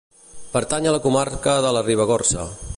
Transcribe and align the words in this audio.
Pertany 0.53 0.87
a 0.87 0.95
la 0.95 1.01
comarca 1.05 1.55
de 1.67 1.77
la 1.77 1.87
Ribagorça. 1.91 2.51